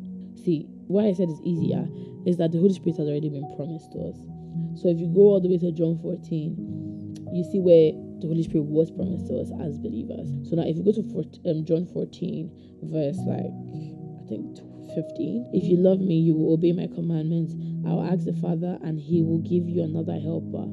See, 0.44 0.66
why 0.86 1.10
I 1.10 1.12
said 1.12 1.28
it's 1.28 1.42
easier 1.42 1.86
is 2.26 2.38
that 2.38 2.52
the 2.52 2.58
Holy 2.58 2.74
Spirit 2.74 2.96
has 2.98 3.08
already 3.08 3.28
been 3.28 3.46
promised 3.56 3.92
to 3.92 3.98
us. 4.10 4.18
So 4.78 4.88
if 4.88 4.98
you 4.98 5.10
go 5.10 5.34
all 5.34 5.40
the 5.40 5.50
way 5.50 5.58
to 5.58 5.72
John 5.72 5.98
14, 5.98 7.32
you 7.32 7.44
see 7.44 7.60
where 7.60 7.92
the 8.20 8.26
Holy 8.26 8.42
Spirit 8.42 8.66
was 8.66 8.90
promised 8.90 9.26
to 9.28 9.38
us 9.38 9.50
as 9.62 9.78
believers. 9.78 10.28
So 10.48 10.56
now, 10.56 10.66
if 10.66 10.76
you 10.76 10.84
go 10.84 10.92
to 10.92 11.02
14, 11.02 11.40
um, 11.46 11.64
John 11.64 11.86
14, 11.86 12.50
verse 12.90 13.18
like, 13.24 13.50
I 13.50 14.22
think 14.28 14.58
15, 14.94 15.50
if 15.54 15.64
you 15.64 15.78
love 15.78 16.00
me, 16.00 16.18
you 16.18 16.34
will 16.34 16.52
obey 16.54 16.72
my 16.72 16.86
commandments. 16.92 17.54
I 17.86 17.94
will 17.94 18.04
ask 18.04 18.26
the 18.26 18.36
Father, 18.36 18.78
and 18.82 18.98
he 18.98 19.22
will 19.22 19.40
give 19.40 19.68
you 19.68 19.82
another 19.82 20.18
helper 20.18 20.66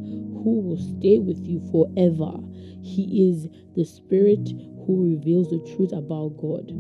who 0.44 0.60
will 0.62 0.82
stay 0.82 1.20
with 1.20 1.40
you 1.46 1.62
forever. 1.72 2.36
He 2.82 3.30
is 3.30 3.48
the 3.76 3.86
Spirit 3.86 4.50
who 4.88 5.04
reveals 5.04 5.50
the 5.50 5.60
truth 5.76 5.92
about 5.92 6.38
God. 6.38 6.72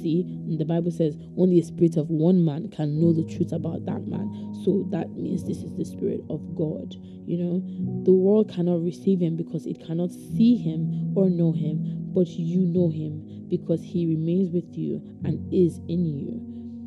See, 0.00 0.24
the 0.56 0.64
Bible 0.64 0.90
says 0.90 1.16
only 1.36 1.60
the 1.60 1.66
spirit 1.66 1.98
of 1.98 2.08
one 2.08 2.42
man 2.42 2.70
can 2.70 2.98
know 2.98 3.12
the 3.12 3.28
truth 3.28 3.52
about 3.52 3.84
that 3.84 4.08
man. 4.08 4.56
So 4.64 4.88
that 4.90 5.10
means 5.12 5.44
this 5.44 5.58
is 5.58 5.76
the 5.76 5.84
spirit 5.84 6.22
of 6.30 6.40
God. 6.56 6.96
You 7.26 7.36
know, 7.36 8.02
the 8.04 8.12
world 8.12 8.50
cannot 8.50 8.82
receive 8.82 9.20
him 9.20 9.36
because 9.36 9.66
it 9.66 9.84
cannot 9.86 10.10
see 10.10 10.56
him 10.56 11.12
or 11.14 11.28
know 11.28 11.52
him, 11.52 12.08
but 12.14 12.26
you 12.26 12.60
know 12.60 12.88
him 12.88 13.46
because 13.48 13.82
he 13.82 14.06
remains 14.06 14.50
with 14.50 14.74
you 14.74 15.02
and 15.24 15.36
is 15.52 15.78
in 15.88 16.06
you. 16.08 16.40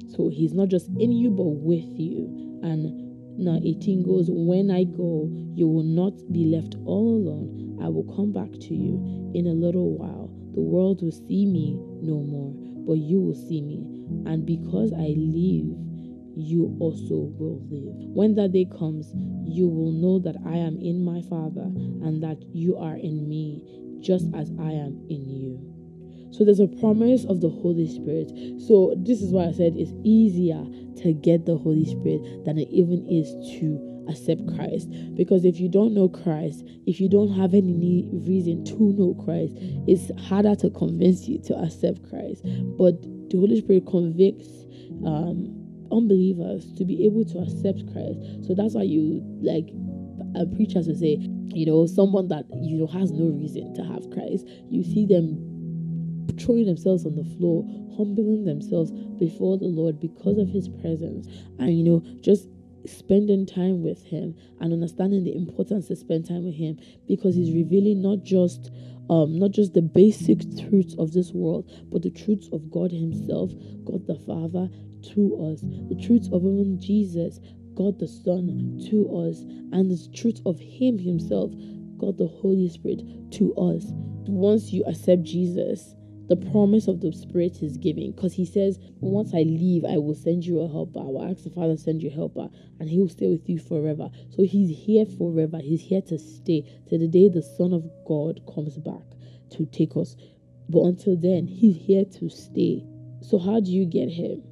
So 0.10 0.30
he's 0.30 0.54
not 0.54 0.70
just 0.70 0.88
in 1.00 1.12
you 1.12 1.30
but 1.30 1.44
with 1.62 1.86
you. 1.94 2.60
And 2.64 3.38
now 3.38 3.60
18 3.64 4.02
goes, 4.02 4.28
When 4.30 4.72
I 4.72 4.86
go, 4.86 5.30
you 5.54 5.68
will 5.68 5.84
not 5.84 6.14
be 6.32 6.46
left 6.46 6.76
all 6.86 7.22
alone. 7.22 7.78
I 7.84 7.90
will 7.90 8.16
come 8.16 8.34
back 8.34 8.52
to 8.52 8.74
you 8.74 9.32
in 9.36 9.48
a 9.48 9.54
little 9.54 9.98
while. 9.98 10.25
The 10.56 10.62
world 10.62 11.02
will 11.04 11.12
see 11.12 11.46
me 11.46 11.78
no 12.02 12.20
more, 12.24 12.54
but 12.88 12.94
you 12.98 13.20
will 13.20 13.36
see 13.36 13.62
me. 13.62 13.84
And 14.26 14.46
because 14.46 14.94
I 14.94 15.14
live, 15.18 15.76
you 16.38 16.76
also 16.80 17.32
will 17.38 17.62
live. 17.70 17.96
When 18.16 18.36
that 18.36 18.54
day 18.54 18.66
comes, 18.66 19.12
you 19.44 19.68
will 19.68 19.92
know 19.92 20.20
that 20.20 20.36
I 20.46 20.56
am 20.58 20.80
in 20.80 21.04
my 21.04 21.22
Father 21.30 21.68
and 21.68 22.24
that 22.24 22.38
you 22.54 22.78
are 22.78 22.96
in 22.96 23.28
me, 23.28 23.62
just 24.02 24.28
as 24.34 24.52
I 24.60 24.72
am 24.72 25.06
in 25.10 25.30
you. 25.30 25.76
So 26.32 26.44
there's 26.44 26.60
a 26.60 26.68
promise 26.68 27.26
of 27.26 27.40
the 27.40 27.50
Holy 27.50 27.88
Spirit. 27.88 28.32
So 28.62 28.94
this 28.98 29.22
is 29.22 29.32
why 29.32 29.48
I 29.48 29.52
said 29.54 29.76
it's 29.76 29.94
easier 30.04 30.64
to 31.04 31.14
get 31.14 31.46
the 31.46 31.58
Holy 31.58 31.86
Spirit 31.86 32.46
than 32.46 32.58
it 32.58 32.68
even 32.70 33.08
is 33.08 33.32
to 33.60 33.95
accept 34.10 34.42
Christ. 34.56 34.90
Because 35.16 35.46
if 35.46 35.60
you 35.60 35.70
don't 35.70 35.94
know 35.94 36.10
Christ, 36.10 36.64
if 36.86 37.00
you 37.00 37.10
don't 37.10 37.34
have 37.34 37.54
any 37.54 38.10
reason 38.12 38.64
to 38.66 38.94
know 38.94 39.14
Christ, 39.24 39.54
it's 39.88 40.12
harder 40.28 40.56
to 40.56 40.70
convince 40.70 41.28
you 41.28 41.40
to 41.44 41.56
accept 41.56 42.08
Christ. 42.10 42.42
But 42.78 43.02
the 43.30 43.38
Holy 43.38 43.60
Spirit 43.60 43.86
convicts 43.88 44.48
um, 45.06 45.52
unbelievers 45.92 46.72
to 46.74 46.86
be 46.86 47.06
able 47.06 47.26
to 47.26 47.40
accept 47.40 47.92
Christ. 47.92 48.48
So 48.48 48.54
that's 48.56 48.76
why 48.76 48.84
you 48.84 49.22
like 49.42 49.70
a 50.36 50.46
preacher 50.46 50.84
to 50.84 50.96
say, 50.96 51.18
you 51.54 51.66
know, 51.66 51.86
someone 51.86 52.28
that 52.30 52.46
you 52.62 52.78
know 52.78 52.88
has 52.88 53.12
no 53.12 53.30
reason 53.30 53.74
to 53.76 53.84
have 53.84 54.10
Christ. 54.12 54.48
You 54.70 54.84
see 54.84 55.06
them 55.06 55.56
throwing 56.40 56.66
themselves 56.66 57.06
on 57.06 57.16
the 57.16 57.24
floor, 57.38 57.64
humbling 57.98 58.44
themselves 58.46 58.92
before 59.20 59.58
the 59.58 59.66
Lord 59.66 60.00
because 60.00 60.38
of 60.38 60.50
His 60.50 60.68
presence, 60.68 61.28
and 61.60 61.78
you 61.78 61.84
know, 61.84 62.04
just 62.22 62.50
spending 62.88 63.46
time 63.46 63.84
with 63.84 64.04
Him 64.04 64.36
and 64.60 64.74
understanding 64.74 65.24
the 65.24 65.36
importance 65.36 65.88
to 65.88 65.96
spend 65.96 66.28
time 66.28 66.46
with 66.46 66.56
Him 66.56 66.78
because 67.08 67.36
He's 67.36 67.54
revealing 67.54 68.02
not 68.02 68.24
just 68.24 68.72
um, 69.10 69.38
not 69.38 69.52
just 69.52 69.74
the 69.74 69.82
basic 69.82 70.40
truths 70.58 70.96
of 70.98 71.14
this 71.14 71.32
world, 71.32 71.70
but 71.92 72.02
the 72.02 72.10
truths 72.10 72.50
of 72.52 72.72
God 72.72 72.92
Himself, 72.92 73.52
God 73.86 74.08
the 74.08 74.16
Father, 74.26 74.68
to 75.14 75.52
us, 75.54 75.62
the 75.62 76.02
truths 76.02 76.30
of 76.34 76.42
even 76.42 76.80
Jesus, 76.82 77.40
God 77.76 78.00
the 78.00 78.08
Son, 78.08 78.80
to 78.90 79.06
us, 79.28 79.42
and 79.72 79.92
the 79.92 80.18
truth 80.18 80.42
of 80.46 80.60
Him 80.60 80.98
Himself, 80.98 81.52
God 81.98 82.18
the 82.18 82.28
Holy 82.42 82.70
Spirit, 82.70 83.04
to 83.34 83.54
us. 83.56 83.86
Once 84.28 84.74
you 84.74 84.84
accept 84.86 85.24
Jesus, 85.24 85.96
the 86.28 86.36
promise 86.36 86.88
of 86.88 87.02
the 87.02 87.12
Spirit 87.12 87.62
is 87.62 87.78
giving 87.78 88.12
because 88.12 88.34
He 88.34 88.46
says, 88.46 88.80
Once 89.00 89.34
I 89.34 89.44
leave, 89.44 89.86
I 89.86 89.98
will 89.98 90.16
send 90.16 90.46
you 90.46 90.60
a 90.62 90.68
helper. 90.68 91.00
I 91.00 91.04
will 91.04 91.30
ask 91.30 91.44
the 91.44 91.50
Father 91.52 91.76
to 91.76 91.82
send 91.82 92.02
you 92.02 92.10
a 92.10 92.14
helper, 92.14 92.50
and 92.80 92.90
He 92.90 93.00
will 93.00 93.10
stay 93.10 93.28
with 93.28 93.48
you 93.48 93.60
forever. 93.60 94.10
So 94.32 94.44
He's 94.44 94.76
here 94.76 95.06
forever. 95.06 95.60
He's 95.60 95.82
here 95.82 96.02
to 96.04 96.18
stay 96.18 96.66
to 96.90 96.98
the 96.98 97.08
day 97.08 97.30
the 97.30 97.44
Son 97.44 97.74
of 97.74 97.90
God 98.08 98.42
comes 98.54 98.78
back 98.78 99.04
to 99.52 99.66
take 99.68 99.96
us. 99.96 100.16
But 100.70 100.84
until 100.86 101.16
then, 101.16 101.48
He's 101.48 101.78
here 101.78 102.06
to 102.06 102.30
stay. 102.30 102.86
So, 103.22 103.38
how 103.38 103.60
do 103.60 103.72
you 103.72 103.86
get 103.86 104.10
Him? 104.10 104.44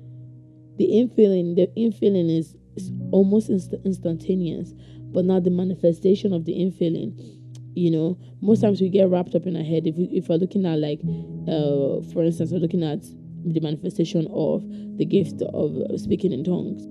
The 0.77 0.87
infilling, 0.87 1.55
the 1.55 1.69
infilling 1.77 2.35
is, 2.35 2.55
is 2.75 2.91
almost 3.11 3.49
inst- 3.49 3.73
instantaneous, 3.85 4.73
but 5.11 5.25
now 5.25 5.39
the 5.39 5.51
manifestation 5.51 6.33
of 6.33 6.45
the 6.45 6.53
infilling 6.53 7.42
you 7.75 7.91
know 7.91 8.17
most 8.41 8.61
times 8.61 8.81
we 8.81 8.89
get 8.89 9.09
wrapped 9.09 9.35
up 9.35 9.45
in 9.45 9.55
our 9.55 9.63
head 9.63 9.87
if, 9.87 9.95
we, 9.95 10.05
if 10.11 10.27
we're 10.29 10.35
looking 10.35 10.65
at 10.65 10.77
like 10.77 10.99
uh 11.47 12.01
for 12.13 12.23
instance 12.23 12.51
we're 12.51 12.59
looking 12.59 12.83
at 12.83 13.03
the 13.45 13.59
manifestation 13.59 14.27
of 14.31 14.63
the 14.97 15.05
gift 15.05 15.41
of 15.53 15.75
speaking 15.99 16.31
in 16.31 16.43
tongues. 16.43 16.87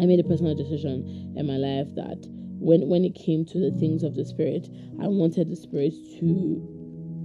I 0.00 0.06
made 0.06 0.20
a 0.20 0.24
personal 0.24 0.54
decision 0.54 1.34
in 1.36 1.46
my 1.46 1.56
life 1.56 1.88
that 1.94 2.26
when 2.58 2.88
when 2.88 3.04
it 3.04 3.14
came 3.14 3.44
to 3.46 3.58
the 3.58 3.70
things 3.78 4.02
of 4.02 4.14
the 4.14 4.24
spirit 4.24 4.68
i 5.00 5.06
wanted 5.06 5.50
the 5.50 5.56
spirit 5.56 5.92
to 6.18 6.60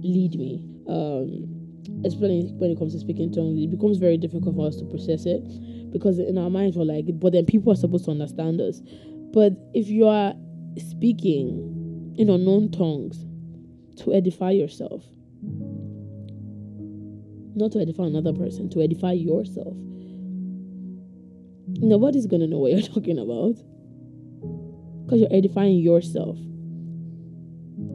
lead 0.02 0.34
me. 0.38 0.64
Um 0.88 1.56
especially 2.04 2.46
when 2.56 2.70
it 2.70 2.78
comes 2.78 2.92
to 2.94 3.00
speaking 3.00 3.32
tongues 3.32 3.58
it 3.60 3.70
becomes 3.70 3.98
very 3.98 4.16
difficult 4.16 4.54
for 4.54 4.68
us 4.68 4.76
to 4.76 4.84
process 4.84 5.26
it 5.26 5.44
because 5.92 6.18
in 6.18 6.38
our 6.38 6.50
minds 6.50 6.76
we're 6.76 6.84
like 6.84 7.06
but 7.14 7.32
then 7.32 7.44
people 7.44 7.72
are 7.72 7.76
supposed 7.76 8.04
to 8.04 8.10
understand 8.10 8.60
us. 8.60 8.80
But 9.32 9.52
if 9.74 9.88
you 9.88 10.06
are 10.06 10.34
speaking 10.78 11.79
in 12.20 12.28
unknown 12.28 12.70
tongues 12.70 13.24
to 13.96 14.12
edify 14.12 14.50
yourself. 14.50 15.02
Not 17.56 17.72
to 17.72 17.80
edify 17.80 18.04
another 18.04 18.34
person, 18.34 18.68
to 18.70 18.82
edify 18.82 19.12
yourself. 19.12 19.74
Nobody's 21.78 22.26
gonna 22.26 22.46
know 22.46 22.58
what 22.58 22.72
you're 22.72 22.82
talking 22.94 23.18
about. 23.18 23.56
Because 25.04 25.20
you're 25.20 25.32
edifying 25.32 25.78
yourself. 25.78 26.36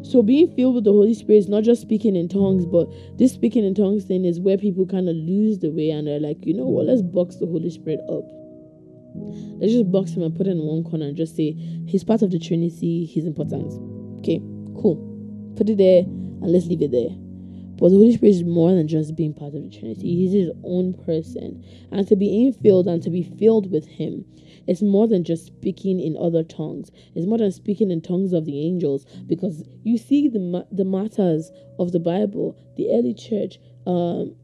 So 0.01 0.23
being 0.23 0.51
filled 0.55 0.73
with 0.73 0.85
the 0.85 0.91
Holy 0.91 1.13
Spirit 1.13 1.39
is 1.39 1.47
not 1.47 1.63
just 1.63 1.83
speaking 1.83 2.15
in 2.15 2.27
tongues, 2.27 2.65
but 2.65 2.91
this 3.19 3.31
speaking 3.31 3.63
in 3.63 3.75
tongues 3.75 4.05
thing 4.05 4.25
is 4.25 4.39
where 4.39 4.57
people 4.57 4.87
kind 4.87 5.07
of 5.07 5.15
lose 5.15 5.59
the 5.59 5.69
way 5.69 5.91
and 5.91 6.07
they're 6.07 6.19
like, 6.19 6.43
you 6.47 6.55
know 6.55 6.65
what, 6.65 6.87
let's 6.87 7.03
box 7.03 7.35
the 7.35 7.45
Holy 7.45 7.69
Spirit 7.69 7.99
up. 8.09 8.25
Let's 9.61 9.71
just 9.71 9.91
box 9.91 10.11
him 10.11 10.23
and 10.23 10.35
put 10.35 10.47
him 10.47 10.59
in 10.59 10.65
one 10.65 10.83
corner 10.83 11.05
and 11.05 11.15
just 11.15 11.35
say 11.35 11.51
he's 11.87 12.03
part 12.03 12.23
of 12.23 12.31
the 12.31 12.39
Trinity, 12.39 13.05
he's 13.05 13.25
important. 13.25 13.94
Okay, 14.25 14.39
cool. 14.81 14.97
Put 15.55 15.69
it 15.69 15.77
there 15.77 16.01
and 16.01 16.51
let's 16.51 16.65
leave 16.65 16.81
it 16.81 16.91
there. 16.91 17.15
But 17.77 17.89
the 17.89 17.97
Holy 17.97 18.15
Spirit 18.15 18.35
is 18.35 18.43
more 18.43 18.73
than 18.73 18.87
just 18.87 19.15
being 19.15 19.33
part 19.33 19.53
of 19.53 19.61
the 19.61 19.69
Trinity. 19.69 20.15
He's 20.15 20.33
his 20.33 20.49
own 20.63 20.93
person. 21.05 21.63
And 21.91 22.07
to 22.07 22.15
be 22.15 22.27
infilled 22.27 22.87
and 22.87 23.03
to 23.03 23.09
be 23.11 23.23
filled 23.37 23.69
with 23.71 23.85
him 23.85 24.25
it's 24.67 24.81
more 24.81 25.07
than 25.07 25.23
just 25.23 25.45
speaking 25.45 25.99
in 25.99 26.17
other 26.17 26.43
tongues. 26.43 26.91
It's 27.13 27.27
more 27.27 27.37
than 27.37 27.51
speaking 27.51 27.91
in 27.91 28.01
tongues 28.01 28.33
of 28.33 28.45
the 28.45 28.65
angels 28.65 29.05
because 29.27 29.63
you 29.83 29.97
see 29.97 30.27
the 30.27 30.65
the 30.71 30.85
matters 30.85 31.51
of 31.79 31.91
the 31.91 31.99
Bible, 31.99 32.57
the 32.75 32.91
early 32.91 33.13
church, 33.13 33.59
um, 33.85 34.35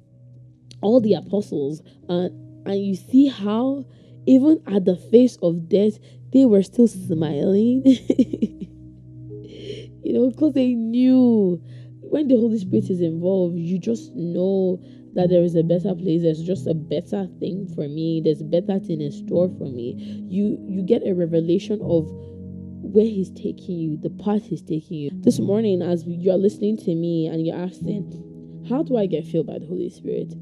all 0.82 1.00
the 1.00 1.14
apostles, 1.14 1.82
uh, 2.10 2.30
and 2.66 2.80
you 2.80 2.96
see 2.96 3.28
how 3.28 3.86
even 4.28 4.62
at 4.68 4.86
the 4.86 4.96
face 4.96 5.38
of 5.42 5.68
death 5.68 5.98
they 6.32 6.46
were 6.46 6.64
still 6.64 6.88
smiling. 6.88 7.84
you 10.04 10.14
know, 10.14 10.30
because 10.30 10.54
they 10.54 10.74
knew 10.74 11.62
when 12.02 12.28
the 12.28 12.36
Holy 12.36 12.60
Spirit 12.60 12.90
is 12.90 13.02
involved, 13.02 13.56
you 13.56 13.80
just 13.80 14.14
know 14.16 14.82
that 15.14 15.30
there 15.30 15.44
is 15.44 15.56
a 15.56 15.64
better 15.64 15.94
place. 15.96 16.24
There's 16.24 16.42
just 16.42 16.68
a 16.68 16.74
better 16.74 17.28
thing 17.40 17.68
for 17.76 17.88
me. 17.88 18.22
There's 18.24 18.42
better 18.44 18.80
thing 18.80 19.02
in 19.02 19.12
store 19.12 19.50
for 19.58 19.66
me. 19.70 19.96
You 20.30 20.58
you 20.68 20.84
get 20.84 21.06
a 21.06 21.14
revelation 21.14 21.80
of 21.82 22.10
where 22.82 23.06
he's 23.06 23.32
taking 23.32 23.78
you, 23.78 23.98
the 23.98 24.10
path 24.10 24.44
he's 24.44 24.62
taking 24.62 24.98
you. 24.98 25.10
This 25.14 25.40
morning, 25.40 25.82
as 25.82 26.04
you're 26.06 26.38
listening 26.38 26.78
to 26.78 26.96
me 26.96 27.28
and 27.28 27.46
you're 27.46 27.58
asking, 27.58 28.66
how 28.68 28.84
do 28.84 28.98
I 28.98 29.06
get 29.06 29.26
filled 29.26 29.48
by 29.48 29.60
the 29.60 29.68
Holy 29.68 29.90
Spirit? 29.90 30.34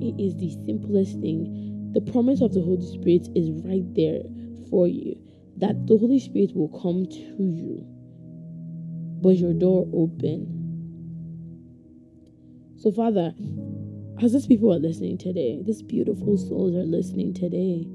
It 0.00 0.14
is 0.18 0.36
the 0.36 0.50
simplest 0.64 1.20
thing. 1.20 1.92
The 1.92 2.00
promise 2.12 2.40
of 2.40 2.54
the 2.54 2.62
Holy 2.62 2.86
Spirit 2.86 3.28
is 3.34 3.50
right 3.64 3.84
there 3.94 4.22
for 4.70 4.86
you. 4.86 5.16
That 5.56 5.86
the 5.86 5.98
Holy 5.98 6.20
Spirit 6.20 6.54
will 6.54 6.70
come 6.80 7.06
to 7.06 7.42
you 7.42 7.84
but 9.20 9.36
your 9.36 9.52
door 9.52 9.86
open. 9.92 10.54
So, 12.76 12.92
Father, 12.92 13.34
as 14.22 14.32
these 14.32 14.46
people 14.46 14.72
are 14.72 14.78
listening 14.78 15.18
today, 15.18 15.60
these 15.64 15.82
beautiful 15.82 16.36
souls 16.36 16.74
are 16.74 16.84
listening 16.84 17.34
today, 17.34 17.86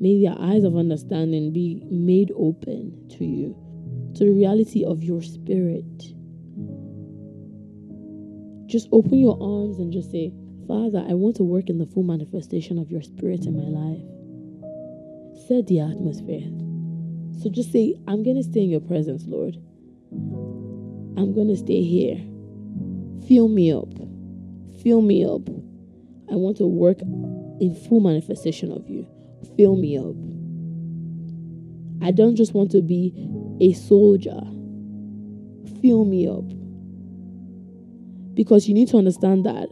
may 0.00 0.22
their 0.22 0.36
eyes 0.38 0.64
of 0.64 0.76
understanding 0.76 1.52
be 1.52 1.82
made 1.90 2.32
open 2.36 3.08
to 3.18 3.24
you, 3.24 3.56
to 4.14 4.24
the 4.24 4.30
reality 4.30 4.84
of 4.84 5.02
your 5.02 5.22
spirit. 5.22 5.84
Just 8.66 8.88
open 8.92 9.18
your 9.18 9.36
arms 9.42 9.78
and 9.78 9.92
just 9.92 10.10
say, 10.10 10.32
Father, 10.66 11.04
I 11.08 11.14
want 11.14 11.36
to 11.36 11.42
work 11.42 11.68
in 11.68 11.78
the 11.78 11.86
full 11.86 12.04
manifestation 12.04 12.78
of 12.78 12.90
your 12.90 13.02
spirit 13.02 13.44
in 13.44 13.56
my 13.56 13.68
life. 13.68 14.04
Set 15.48 15.66
the 15.66 15.80
atmosphere. 15.80 16.48
So 17.42 17.50
just 17.50 17.72
say, 17.72 17.96
I'm 18.06 18.22
going 18.22 18.36
to 18.36 18.42
stay 18.42 18.60
in 18.60 18.70
your 18.70 18.80
presence, 18.80 19.24
Lord. 19.26 19.56
I'm 20.12 21.32
going 21.34 21.48
to 21.48 21.56
stay 21.56 21.82
here. 21.82 22.16
Fill 23.28 23.48
me 23.48 23.72
up. 23.72 23.92
Fill 24.82 25.02
me 25.02 25.24
up. 25.24 25.48
I 26.30 26.36
want 26.36 26.56
to 26.58 26.66
work 26.66 27.00
in 27.60 27.74
full 27.88 28.00
manifestation 28.00 28.72
of 28.72 28.88
you. 28.88 29.06
Fill 29.56 29.76
me 29.76 29.98
up. 29.98 30.16
I 32.02 32.10
don't 32.12 32.36
just 32.36 32.54
want 32.54 32.70
to 32.72 32.80
be 32.80 33.12
a 33.60 33.72
soldier. 33.72 34.40
Fill 35.80 36.04
me 36.04 36.26
up. 36.26 36.48
Because 38.34 38.68
you 38.68 38.74
need 38.74 38.88
to 38.88 38.96
understand 38.96 39.44
that 39.44 39.68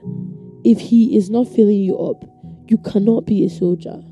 if 0.65 0.79
he 0.79 1.17
is 1.17 1.31
not 1.31 1.49
filling 1.49 1.79
you 1.79 1.99
up, 1.99 2.25
you 2.69 2.77
cannot 2.79 3.25
be 3.25 3.45
a 3.45 3.49
soldier. 3.49 4.03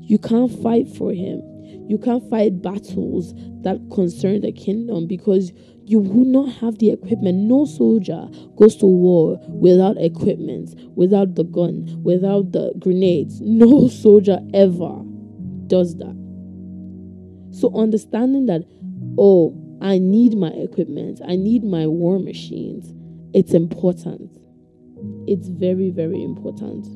You 0.00 0.18
can't 0.18 0.50
fight 0.62 0.88
for 0.88 1.12
him. 1.12 1.42
You 1.88 1.98
can't 1.98 2.28
fight 2.30 2.62
battles 2.62 3.34
that 3.62 3.80
concern 3.92 4.40
the 4.42 4.52
kingdom 4.52 5.06
because 5.06 5.52
you 5.86 5.98
will 5.98 6.24
not 6.24 6.50
have 6.56 6.78
the 6.78 6.90
equipment. 6.90 7.36
No 7.38 7.66
soldier 7.66 8.28
goes 8.56 8.76
to 8.76 8.86
war 8.86 9.38
without 9.48 9.96
equipment, 9.98 10.74
without 10.96 11.34
the 11.34 11.44
gun, 11.44 12.00
without 12.02 12.52
the 12.52 12.72
grenades. 12.78 13.40
No 13.40 13.88
soldier 14.02 14.40
ever 14.54 15.02
does 15.66 15.96
that. 15.96 16.14
So, 17.52 17.72
understanding 17.76 18.46
that, 18.46 18.64
oh, 19.18 19.54
I 19.80 19.98
need 19.98 20.36
my 20.36 20.48
equipment, 20.48 21.20
I 21.26 21.36
need 21.36 21.62
my 21.62 21.86
war 21.86 22.18
machines, 22.18 22.92
it's 23.34 23.52
important. 23.52 24.38
It's 25.26 25.48
very, 25.48 25.90
very 25.90 26.22
important. 26.22 26.86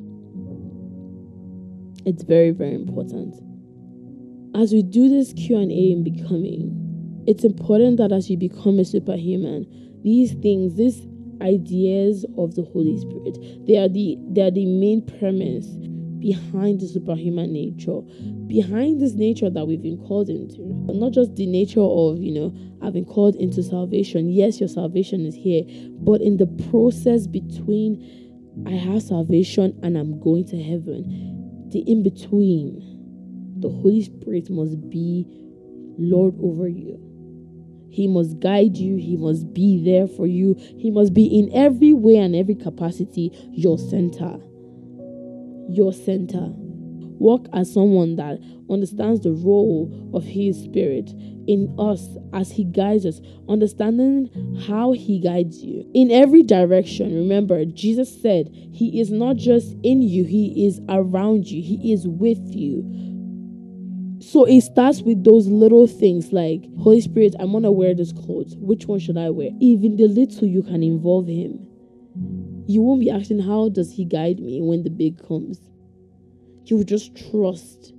It's 2.07 2.23
very, 2.23 2.53
very 2.53 2.75
important. 2.75 3.35
As 4.57 4.73
we 4.73 4.83
do 4.83 5.09
this 5.09 5.33
Q&A 5.35 5.69
in 5.69 6.03
becoming, 6.03 6.88
it's 7.29 7.45
important 7.45 7.99
that 7.99 8.11
as 8.11 8.31
you 8.31 8.39
become 8.39 8.79
a 8.79 8.87
superhuman, 8.87 9.67
these 10.03 10.33
things, 10.33 10.77
these 10.77 11.07
ideas 11.43 12.25
of 12.39 12.55
the 12.55 12.63
Holy 12.63 12.97
Spirit, 12.97 13.67
they 13.67 13.77
are 13.77 13.87
the 13.87 14.17
they 14.31 14.41
are 14.41 14.51
the 14.51 14.65
main 14.65 15.05
premise 15.05 15.67
behind 16.21 16.81
the 16.81 16.87
superhuman 16.89 17.53
nature, 17.53 18.01
behind 18.47 19.03
this 19.03 19.13
nature 19.13 19.51
that 19.51 19.67
we've 19.67 19.83
been 19.83 19.99
called 19.99 20.31
into. 20.31 20.57
Not 20.89 21.13
just 21.13 21.37
the 21.37 21.45
nature 21.45 21.83
of, 21.83 22.19
you 22.19 22.33
know, 22.33 22.55
I've 22.81 22.95
been 22.95 23.05
called 23.05 23.37
into 23.37 23.63
salvation. 23.63 24.31
Yes, 24.31 24.59
your 24.59 24.71
salvation 24.71 25.27
is 25.27 25.35
here, 25.35 25.65
but 26.01 26.23
in 26.23 26.39
the 26.39 26.47
process 26.71 27.27
between 27.27 28.65
I 28.67 28.71
have 28.71 29.03
salvation 29.03 29.79
and 29.83 29.99
I'm 29.99 30.19
going 30.19 30.47
to 30.47 30.57
heaven, 30.57 31.69
the 31.73 31.81
in 31.81 32.03
between, 32.03 32.81
the 33.61 33.69
Holy 33.69 34.03
Spirit 34.03 34.49
must 34.49 34.89
be 34.89 35.27
Lord 35.99 36.35
over 36.43 36.69
you. 36.69 37.08
He 37.91 38.07
must 38.07 38.41
guide 38.41 38.77
you. 38.77 38.97
He 38.97 39.17
must 39.17 39.53
be 39.53 39.83
there 39.83 40.07
for 40.07 40.27
you. 40.27 40.55
He 40.59 40.91
must 40.91 41.15
be 41.15 41.27
in 41.27 41.51
every 41.55 41.93
way 41.93 42.17
and 42.17 42.35
every 42.35 42.55
capacity 42.55 43.31
your 43.53 43.79
center. 43.79 44.39
Your 45.71 45.93
center. 45.93 46.53
Walk 47.21 47.49
as 47.53 47.73
someone 47.73 48.15
that 48.17 48.39
understands 48.71 49.21
the 49.23 49.33
role 49.33 50.11
of 50.15 50.23
His 50.25 50.63
Spirit 50.63 51.11
in 51.49 51.75
us 51.79 52.17
as 52.33 52.53
He 52.53 52.65
guides 52.65 53.05
us, 53.05 53.21
understanding 53.49 54.31
how 54.69 54.93
He 54.93 55.19
guides 55.19 55.65
you 55.65 55.91
in 55.95 56.13
every 56.13 56.45
direction. 56.45 57.15
Remember, 57.15 57.65
Jesus 57.65 58.23
said 58.23 58.51
He 58.73 59.01
is 59.01 59.11
not 59.11 59.37
just 59.37 59.75
in 59.83 60.01
you, 60.01 60.25
He 60.25 60.65
is 60.65 60.81
around 60.89 61.47
you, 61.51 61.61
He 61.61 61.93
is 61.93 62.07
with 62.07 62.55
you. 62.55 62.85
So 64.21 64.47
it 64.47 64.63
starts 64.63 65.01
with 65.01 65.23
those 65.23 65.47
little 65.47 65.87
things 65.87 66.33
like 66.33 66.65
Holy 66.79 67.01
Spirit, 67.01 67.37
I 67.39 67.45
want 67.45 67.65
to 67.65 67.71
wear 67.71 67.95
this 67.95 68.13
clothes. 68.13 68.57
Which 68.59 68.87
one 68.87 68.99
should 68.99 69.17
I 69.17 69.31
wear? 69.31 69.51
Even 69.61 69.97
the 69.97 70.09
little 70.09 70.47
you 70.47 70.63
can 70.63 70.83
involve 70.83 71.29
him. 71.29 71.65
You 72.67 72.83
won't 72.83 73.01
be 73.01 73.11
asking 73.11 73.41
how 73.41 73.69
does 73.69 73.93
he 73.93 74.05
guide 74.05 74.41
me 74.41 74.61
when 74.61 74.83
the 74.83 74.91
big 74.91 75.25
comes. 75.27 75.61
You 76.65 76.79
will 76.79 76.85
just 76.85 77.17
trust. 77.31 77.93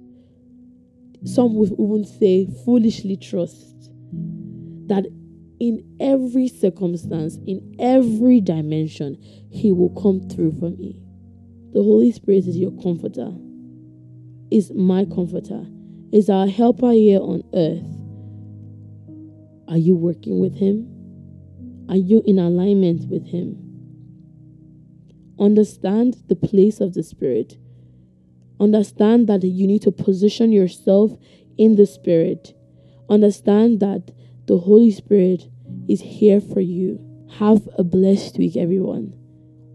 Some 1.24 1.56
would 1.56 1.72
even 1.74 2.04
say 2.04 2.48
foolishly 2.66 3.16
trust 3.16 3.90
that 4.88 5.06
in 5.60 5.84
every 6.02 6.50
circumstance, 6.50 7.38
in 7.48 7.76
every 7.80 8.42
dimension, 8.42 9.18
he 9.50 9.72
will 9.72 9.90
come 10.02 10.28
through 10.28 10.54
for 10.60 10.70
me. 10.70 11.02
The 11.74 11.82
Holy 11.82 12.12
Spirit 12.12 12.46
is 12.46 12.58
your 12.58 12.72
comforter, 12.82 13.32
is 14.52 14.72
my 14.74 15.06
comforter 15.06 15.66
is 16.12 16.30
our 16.30 16.48
helper 16.48 16.92
here 16.92 17.20
on 17.20 17.44
earth. 17.54 17.86
Are 19.68 19.78
you 19.78 19.96
working 19.96 20.40
with 20.40 20.56
Him? 20.56 20.88
Are 21.90 21.96
you 21.96 22.24
in 22.26 22.40
alignment 22.40 23.10
with 23.10 23.28
Him? 23.28 23.58
Understand 25.40 26.18
the 26.28 26.36
place 26.36 26.82
of 26.82 26.94
the 26.94 27.04
Spirit. 27.04 27.58
Understand 28.60 29.28
that 29.28 29.44
you 29.44 29.68
need 29.68 29.82
to 29.84 29.92
position 29.92 30.52
yourself 30.52 31.12
in 31.58 31.76
the 31.76 31.86
Spirit. 31.86 32.54
Understand 33.10 33.80
that 33.80 34.12
the 34.48 34.58
Holy 34.58 34.92
Spirit 34.92 35.48
is 35.88 36.02
here 36.02 36.42
for 36.42 36.60
you. 36.60 37.00
Have 37.38 37.70
a 37.78 37.84
blessed 37.84 38.38
week, 38.38 38.58
everyone. 38.58 39.14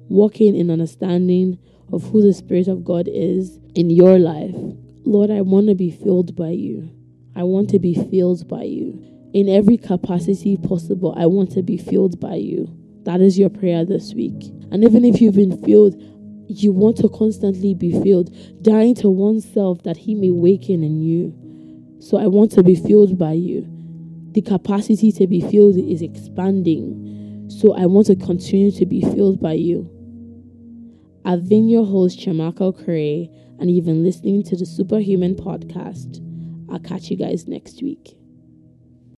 Walking 0.08 0.56
in 0.56 0.70
understanding 0.70 1.58
of 1.92 2.02
who 2.10 2.20
the 2.22 2.34
Spirit 2.34 2.68
of 2.68 2.84
God 2.84 3.08
is 3.08 3.58
in 3.74 3.90
your 3.90 4.18
life. 4.18 4.54
Lord, 5.06 5.30
I 5.30 5.42
want 5.42 5.68
to 5.68 5.74
be 5.74 5.90
filled 5.90 6.34
by 6.34 6.50
you. 6.50 6.90
I 7.36 7.42
want 7.42 7.68
to 7.70 7.78
be 7.78 7.94
filled 7.94 8.48
by 8.48 8.62
you. 8.62 9.02
In 9.34 9.48
every 9.50 9.76
capacity 9.76 10.56
possible, 10.56 11.14
I 11.16 11.26
want 11.26 11.52
to 11.52 11.62
be 11.62 11.76
filled 11.76 12.18
by 12.20 12.36
you. 12.36 12.74
That 13.02 13.20
is 13.20 13.38
your 13.38 13.50
prayer 13.50 13.84
this 13.84 14.14
week. 14.14 14.50
And 14.70 14.82
even 14.82 15.04
if 15.04 15.20
you've 15.20 15.34
been 15.34 15.62
filled, 15.62 15.94
you 16.48 16.72
want 16.72 16.96
to 16.98 17.08
constantly 17.10 17.74
be 17.74 17.92
filled, 18.02 18.34
dying 18.62 18.94
to 18.96 19.10
oneself 19.10 19.82
that 19.82 19.98
He 19.98 20.14
may 20.14 20.30
waken 20.30 20.82
in 20.82 21.02
you. 21.02 21.34
So 22.00 22.16
I 22.16 22.26
want 22.26 22.52
to 22.52 22.62
be 22.62 22.74
filled 22.74 23.18
by 23.18 23.32
you. 23.32 23.66
The 24.32 24.40
capacity 24.40 25.12
to 25.12 25.26
be 25.26 25.40
filled 25.42 25.76
is 25.76 26.00
expanding. 26.00 27.46
So 27.50 27.74
I 27.74 27.84
want 27.86 28.06
to 28.06 28.16
continue 28.16 28.70
to 28.72 28.86
be 28.86 29.02
filled 29.02 29.40
by 29.40 29.52
you. 29.52 29.90
Been 31.24 31.68
your 31.68 31.84
host, 31.84 32.18
Chamaka 32.20 32.72
Curry 32.84 33.30
and 33.58 33.70
you've 33.70 33.84
listening 34.02 34.42
to 34.44 34.56
the 34.56 34.66
Superhuman 34.66 35.34
Podcast. 35.34 36.20
I'll 36.70 36.80
catch 36.80 37.10
you 37.10 37.16
guys 37.16 37.46
next 37.46 37.82
week. 37.82 38.16